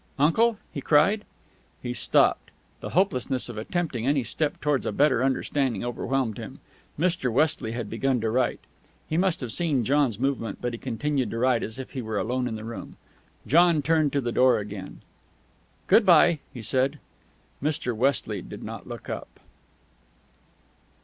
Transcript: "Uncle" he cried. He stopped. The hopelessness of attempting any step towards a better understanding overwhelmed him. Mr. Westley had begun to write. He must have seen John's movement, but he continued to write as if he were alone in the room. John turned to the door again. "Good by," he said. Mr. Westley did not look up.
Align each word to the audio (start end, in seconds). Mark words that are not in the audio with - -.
"Uncle" 0.17 0.57
he 0.73 0.81
cried. 0.81 1.25
He 1.83 1.93
stopped. 1.93 2.49
The 2.79 2.89
hopelessness 2.97 3.49
of 3.49 3.57
attempting 3.59 4.07
any 4.07 4.23
step 4.23 4.59
towards 4.59 4.87
a 4.87 4.91
better 4.91 5.23
understanding 5.23 5.83
overwhelmed 5.83 6.39
him. 6.39 6.59
Mr. 6.97 7.31
Westley 7.31 7.73
had 7.73 7.87
begun 7.87 8.19
to 8.21 8.31
write. 8.31 8.61
He 9.07 9.15
must 9.15 9.41
have 9.41 9.51
seen 9.53 9.83
John's 9.85 10.17
movement, 10.17 10.57
but 10.59 10.73
he 10.73 10.79
continued 10.79 11.29
to 11.29 11.37
write 11.37 11.61
as 11.61 11.77
if 11.77 11.91
he 11.91 12.01
were 12.01 12.17
alone 12.17 12.47
in 12.47 12.55
the 12.55 12.65
room. 12.65 12.95
John 13.45 13.83
turned 13.83 14.11
to 14.13 14.21
the 14.21 14.31
door 14.31 14.57
again. 14.57 15.01
"Good 15.85 16.03
by," 16.03 16.39
he 16.51 16.63
said. 16.63 16.97
Mr. 17.61 17.95
Westley 17.95 18.41
did 18.41 18.63
not 18.63 18.87
look 18.87 19.07
up. 19.07 19.39